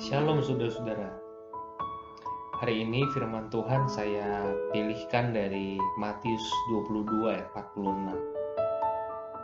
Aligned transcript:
Shalom 0.00 0.40
saudara-saudara. 0.40 1.12
Hari 2.56 2.88
ini 2.88 3.04
firman 3.12 3.52
Tuhan 3.52 3.84
saya 3.84 4.48
pilihkan 4.72 5.36
dari 5.36 5.76
Matius 6.00 6.40
22 6.72 7.28
ayat 7.28 7.52
46. 7.52 8.16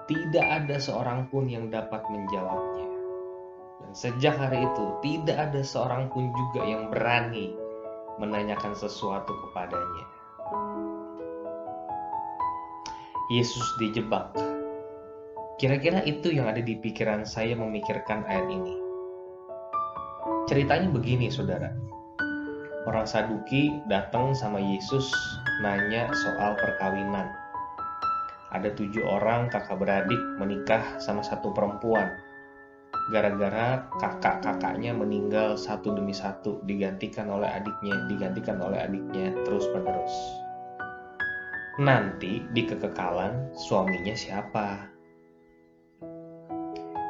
Tidak 0.09 0.47
ada 0.49 0.81
seorang 0.81 1.29
pun 1.29 1.45
yang 1.45 1.69
dapat 1.69 2.01
menjawabnya. 2.09 2.89
Dan 3.85 3.93
sejak 3.93 4.33
hari 4.41 4.65
itu 4.65 4.97
tidak 5.05 5.53
ada 5.53 5.61
seorang 5.61 6.09
pun 6.09 6.33
juga 6.33 6.65
yang 6.65 6.89
berani 6.89 7.53
menanyakan 8.17 8.73
sesuatu 8.73 9.37
kepadanya. 9.37 10.05
Yesus 13.29 13.77
dijebak. 13.77 14.33
Kira-kira 15.61 16.01
itu 16.09 16.33
yang 16.33 16.49
ada 16.49 16.65
di 16.65 16.81
pikiran 16.81 17.29
saya 17.29 17.53
memikirkan 17.53 18.25
ayat 18.25 18.49
ini. 18.49 18.86
Ceritanya 20.47 20.91
begini, 20.91 21.27
saudara. 21.31 21.71
Orang 22.87 23.03
Saduki 23.03 23.83
datang 23.91 24.31
sama 24.31 24.63
Yesus 24.63 25.11
nanya 25.59 26.07
soal 26.15 26.55
perkawinan. 26.55 27.27
Ada 28.55 28.71
tujuh 28.79 29.03
orang 29.03 29.51
kakak 29.51 29.83
beradik 29.83 30.23
menikah 30.39 31.03
sama 31.03 31.27
satu 31.27 31.51
perempuan. 31.51 32.15
Gara-gara 33.11 33.91
kakak-kakaknya 33.99 34.95
meninggal 34.95 35.59
satu 35.59 35.99
demi 35.99 36.15
satu, 36.15 36.63
digantikan 36.63 37.27
oleh 37.27 37.51
adiknya, 37.51 38.07
digantikan 38.07 38.63
oleh 38.63 38.79
adiknya, 38.79 39.35
terus 39.43 39.67
menerus. 39.75 40.15
Nanti 41.83 42.47
di 42.55 42.63
kekekalan 42.71 43.51
suaminya 43.55 44.15
siapa? 44.15 44.95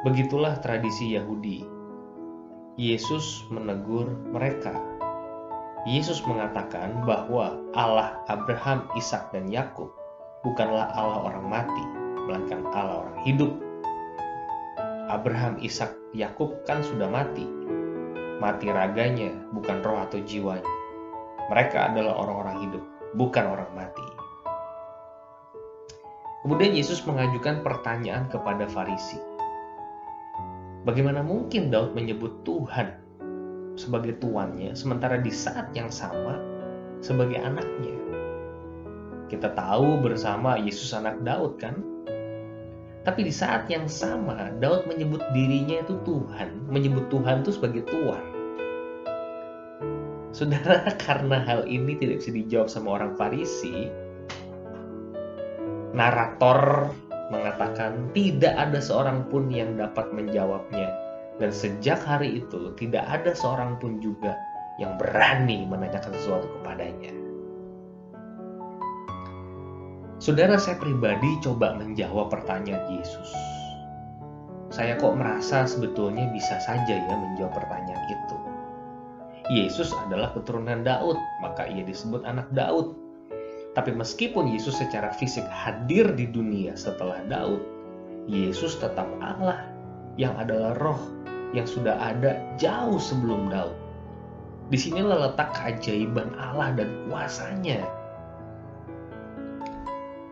Begitulah 0.05 0.57
tradisi 0.57 1.13
Yahudi 1.13 1.76
Yesus 2.77 3.41
menegur 3.49 4.05
mereka. 4.29 4.69
Yesus 5.89 6.21
mengatakan 6.29 7.01
bahwa 7.09 7.57
Allah 7.73 8.21
Abraham, 8.29 8.85
Ishak, 8.93 9.33
dan 9.33 9.49
Yakub 9.49 9.89
bukanlah 10.45 10.93
Allah 10.93 11.25
orang 11.25 11.49
mati, 11.49 11.83
melainkan 12.29 12.61
Allah 12.77 13.01
orang 13.01 13.17
hidup. 13.25 13.49
Abraham, 15.09 15.57
Ishak, 15.57 15.89
Yakub 16.13 16.53
kan 16.69 16.85
sudah 16.85 17.09
mati. 17.09 17.49
Mati 18.37 18.69
raganya, 18.69 19.33
bukan 19.57 19.81
roh 19.81 19.97
atau 19.97 20.21
jiwanya. 20.21 20.69
Mereka 21.49 21.81
adalah 21.81 22.13
orang-orang 22.13 22.57
hidup, 22.61 22.83
bukan 23.17 23.57
orang 23.57 23.73
mati. 23.73 24.05
Kemudian 26.45 26.77
Yesus 26.77 27.01
mengajukan 27.09 27.65
pertanyaan 27.65 28.29
kepada 28.29 28.69
Farisi. 28.69 29.17
Bagaimana 30.87 31.19
mungkin 31.19 31.67
Daud 31.67 31.91
menyebut 31.99 32.47
Tuhan 32.47 32.95
sebagai 33.75 34.15
tuannya, 34.23 34.71
sementara 34.71 35.19
di 35.19 35.27
saat 35.27 35.75
yang 35.75 35.91
sama 35.91 36.39
sebagai 37.03 37.43
anaknya? 37.43 37.91
Kita 39.27 39.51
tahu 39.51 39.99
bersama 39.99 40.55
Yesus 40.55 40.95
anak 40.95 41.19
Daud 41.27 41.59
kan? 41.59 41.75
Tapi 43.03 43.19
di 43.27 43.35
saat 43.35 43.67
yang 43.67 43.83
sama, 43.91 44.55
Daud 44.63 44.87
menyebut 44.87 45.19
dirinya 45.35 45.83
itu 45.83 45.99
Tuhan, 46.07 46.71
menyebut 46.71 47.11
Tuhan 47.11 47.43
itu 47.43 47.51
sebagai 47.51 47.83
Tuhan. 47.91 48.23
Saudara, 50.31 50.87
karena 51.03 51.43
hal 51.43 51.67
ini 51.67 51.99
tidak 51.99 52.23
bisa 52.23 52.31
dijawab 52.31 52.71
sama 52.71 52.95
orang 52.95 53.11
Farisi, 53.19 53.91
narator 55.91 56.95
mengatakan 57.29 58.11
tidak 58.15 58.55
ada 58.55 58.79
seorang 58.79 59.27
pun 59.27 59.51
yang 59.51 59.75
dapat 59.75 60.09
menjawabnya. 60.15 60.91
Dan 61.37 61.53
sejak 61.53 62.01
hari 62.01 62.41
itu 62.41 62.73
tidak 62.81 63.05
ada 63.05 63.37
seorang 63.37 63.77
pun 63.77 64.01
juga 64.01 64.33
yang 64.81 64.97
berani 64.97 65.69
menanyakan 65.69 66.13
sesuatu 66.17 66.49
kepadanya. 66.59 67.13
Saudara 70.17 70.57
saya 70.57 70.81
pribadi 70.81 71.29
coba 71.45 71.77
menjawab 71.77 72.33
pertanyaan 72.33 72.89
Yesus. 72.89 73.29
Saya 74.73 74.97
kok 74.97 75.13
merasa 75.13 75.69
sebetulnya 75.69 76.25
bisa 76.33 76.57
saja 76.65 76.95
ya 76.97 77.15
menjawab 77.15 77.53
pertanyaan 77.53 78.01
itu. 78.09 78.37
Yesus 79.47 79.95
adalah 79.95 80.35
keturunan 80.35 80.83
Daud, 80.83 81.15
maka 81.39 81.69
ia 81.69 81.85
disebut 81.85 82.25
anak 82.27 82.49
Daud. 82.51 82.97
Tapi 83.77 83.93
meskipun 83.93 84.49
Yesus 84.49 84.81
secara 84.81 85.13
fisik 85.13 85.45
hadir 85.45 86.09
di 86.17 86.25
dunia 86.25 86.73
setelah 86.73 87.21
Daud, 87.29 87.61
Yesus 88.25 88.81
tetap 88.81 89.05
Allah 89.21 89.69
yang 90.17 90.33
adalah 90.33 90.73
roh 90.81 90.97
yang 91.53 91.69
sudah 91.69 91.93
ada 91.93 92.41
jauh 92.57 92.97
sebelum 92.97 93.53
Daud. 93.53 93.77
Di 94.73 94.81
sinilah 94.81 95.29
letak 95.29 95.53
keajaiban 95.53 96.33
Allah 96.41 96.73
dan 96.73 96.89
kuasanya. 97.05 97.85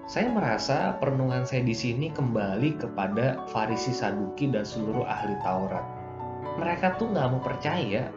Saya 0.09 0.33
merasa 0.33 0.97
perenungan 0.97 1.45
saya 1.45 1.61
di 1.61 1.77
sini 1.77 2.09
kembali 2.09 2.81
kepada 2.81 3.45
Farisi 3.53 3.93
Saduki 3.93 4.49
dan 4.49 4.65
seluruh 4.65 5.05
ahli 5.05 5.37
Taurat. 5.45 5.85
Mereka 6.57 6.97
tuh 6.97 7.13
nggak 7.13 7.29
mau 7.29 7.41
percaya 7.45 8.09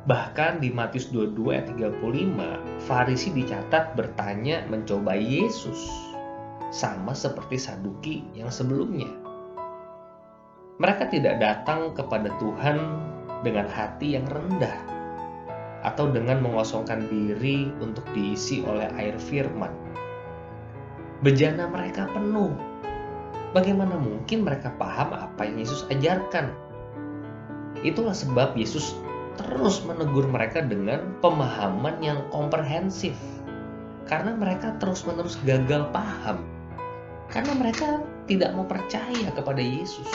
Bahkan 0.00 0.64
di 0.64 0.72
Matius 0.72 1.12
22 1.12 1.52
ayat 1.52 1.66
35, 1.76 2.88
Farisi 2.88 3.28
dicatat 3.36 3.92
bertanya 3.92 4.64
mencobai 4.72 5.20
Yesus. 5.20 5.92
Sama 6.72 7.12
seperti 7.12 7.60
Saduki 7.60 8.24
yang 8.32 8.48
sebelumnya. 8.48 9.12
Mereka 10.80 11.12
tidak 11.12 11.36
datang 11.44 11.92
kepada 11.92 12.32
Tuhan 12.40 12.80
dengan 13.44 13.68
hati 13.68 14.16
yang 14.16 14.24
rendah 14.24 14.72
atau 15.84 16.08
dengan 16.08 16.40
mengosongkan 16.40 17.04
diri 17.12 17.68
untuk 17.84 18.04
diisi 18.16 18.64
oleh 18.64 18.88
air 18.96 19.20
firman. 19.20 19.72
Bejana 21.20 21.68
mereka 21.68 22.08
penuh. 22.08 22.56
Bagaimana 23.52 24.00
mungkin 24.00 24.48
mereka 24.48 24.72
paham 24.80 25.12
apa 25.12 25.44
yang 25.44 25.60
Yesus 25.60 25.84
ajarkan? 25.92 26.48
Itulah 27.84 28.16
sebab 28.16 28.56
Yesus 28.56 28.96
terus 29.38 29.84
menegur 29.86 30.26
mereka 30.26 30.64
dengan 30.64 31.14
pemahaman 31.20 32.00
yang 32.02 32.26
komprehensif. 32.32 33.14
Karena 34.08 34.34
mereka 34.34 34.74
terus-menerus 34.82 35.38
gagal 35.46 35.86
paham. 35.94 36.42
Karena 37.30 37.54
mereka 37.54 38.02
tidak 38.26 38.50
mau 38.58 38.66
percaya 38.66 39.30
kepada 39.30 39.62
Yesus. 39.62 40.10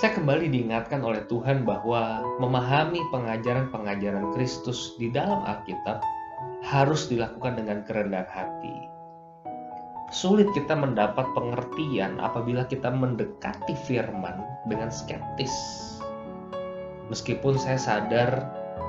Saya 0.00 0.16
kembali 0.16 0.48
diingatkan 0.48 1.04
oleh 1.04 1.28
Tuhan 1.28 1.68
bahwa 1.68 2.24
memahami 2.40 3.04
pengajaran-pengajaran 3.12 4.32
Kristus 4.32 4.96
di 4.96 5.12
dalam 5.12 5.44
Alkitab 5.44 6.00
harus 6.64 7.12
dilakukan 7.12 7.60
dengan 7.60 7.84
kerendahan 7.84 8.24
hati. 8.32 8.88
Sulit 10.08 10.48
kita 10.56 10.72
mendapat 10.72 11.28
pengertian 11.36 12.16
apabila 12.16 12.64
kita 12.64 12.88
mendekati 12.88 13.76
firman 13.84 14.40
dengan 14.72 14.88
skeptis 14.88 15.52
Meskipun 17.10 17.58
saya 17.58 17.76
sadar 17.76 18.30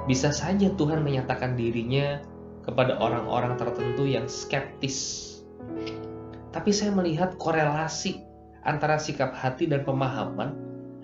bisa 0.05 0.29
saja 0.29 0.69
Tuhan 0.77 1.01
menyatakan 1.01 1.57
dirinya 1.57 2.21
kepada 2.61 3.01
orang-orang 3.01 3.57
tertentu 3.57 4.05
yang 4.05 4.29
skeptis. 4.29 5.27
Tapi 6.53 6.69
saya 6.69 6.93
melihat 6.93 7.33
korelasi 7.41 8.21
antara 8.61 9.01
sikap 9.01 9.33
hati 9.33 9.65
dan 9.65 9.81
pemahaman 9.81 10.53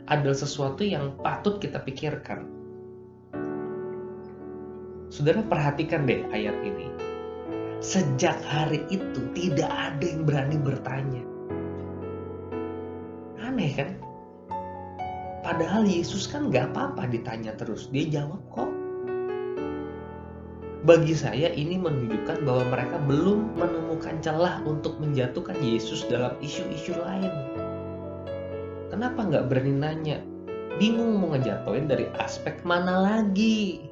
adalah 0.05 0.37
sesuatu 0.37 0.85
yang 0.85 1.17
patut 1.25 1.57
kita 1.57 1.81
pikirkan. 1.81 2.45
Saudara 5.09 5.41
perhatikan 5.41 6.05
deh 6.05 6.21
ayat 6.29 6.55
ini. 6.61 6.87
Sejak 7.81 8.37
hari 8.45 8.83
itu 8.89 9.21
tidak 9.33 9.69
ada 9.69 10.05
yang 10.05 10.25
berani 10.25 10.57
bertanya. 10.61 11.23
Aneh 13.41 13.71
kan? 13.73 13.89
Padahal 15.47 15.87
Yesus 15.87 16.27
kan 16.27 16.51
gak 16.51 16.75
apa-apa 16.75 17.07
ditanya 17.07 17.55
terus. 17.55 17.87
Dia 17.87 18.19
jawab 18.19 18.43
kok. 18.51 18.67
Bagi 20.83 21.15
saya 21.15 21.55
ini 21.55 21.79
menunjukkan 21.79 22.43
bahwa 22.43 22.67
mereka 22.67 22.99
belum 23.07 23.55
menemukan 23.55 24.19
celah 24.19 24.59
untuk 24.67 24.99
menjatuhkan 24.99 25.55
Yesus 25.63 26.03
dalam 26.11 26.35
isu-isu 26.43 26.99
lain. 26.99 27.31
Kenapa 28.91 29.23
nggak 29.23 29.47
berani 29.47 29.71
nanya? 29.71 30.19
Bingung 30.75 31.15
mau 31.15 31.31
ngejatuhin 31.31 31.87
dari 31.87 32.11
aspek 32.19 32.59
mana 32.67 33.07
lagi? 33.07 33.87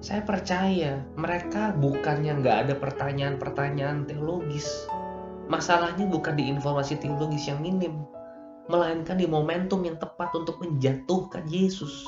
Saya 0.00 0.24
percaya 0.24 1.04
mereka 1.12 1.76
bukannya 1.76 2.40
nggak 2.40 2.56
ada 2.64 2.74
pertanyaan-pertanyaan 2.80 4.08
teologis. 4.08 4.88
Masalahnya 5.52 6.08
bukan 6.08 6.40
di 6.40 6.48
informasi 6.48 6.96
teologis 7.00 7.48
yang 7.48 7.64
minim, 7.64 8.04
melainkan 8.68 9.16
di 9.16 9.24
momentum 9.24 9.84
yang 9.84 9.96
tepat 9.96 10.32
untuk 10.36 10.60
menjatuhkan 10.60 11.44
Yesus. 11.48 12.04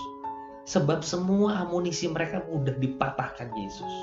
Sebab 0.69 1.03
semua 1.03 1.65
amunisi 1.67 2.07
mereka 2.07 2.45
mudah 2.47 2.77
dipatahkan 2.79 3.49
Yesus. 3.57 3.95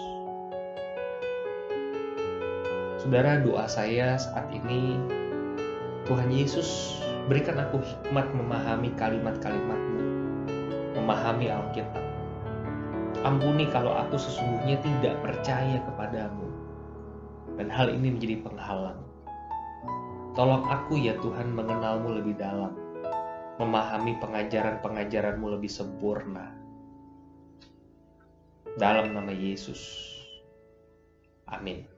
Saudara, 2.99 3.39
doa 3.39 3.69
saya 3.69 4.19
saat 4.19 4.51
ini, 4.51 4.99
Tuhan 6.09 6.33
Yesus 6.33 6.97
Berikan 7.27 7.59
aku 7.59 7.83
hikmat 7.83 8.31
memahami 8.31 8.87
kalimat-kalimatmu, 8.95 9.99
memahami 10.95 11.51
Alkitab. 11.51 11.99
Ampuni 13.27 13.67
kalau 13.67 13.91
aku 13.99 14.15
sesungguhnya 14.15 14.79
tidak 14.79 15.19
percaya 15.19 15.75
kepadamu, 15.91 16.47
dan 17.59 17.67
hal 17.67 17.91
ini 17.91 18.15
menjadi 18.15 18.39
penghalang. 18.47 19.06
Tolong 20.37 20.69
aku 20.69 21.01
ya 21.01 21.17
Tuhan 21.17 21.49
mengenalmu 21.49 22.13
lebih 22.21 22.37
dalam, 22.37 22.77
memahami 23.57 24.21
pengajaran-pengajaranmu 24.21 25.57
lebih 25.57 25.71
sempurna. 25.73 26.53
Dalam 28.77 29.17
nama 29.17 29.33
Yesus. 29.33 29.81
Amin. 31.49 31.96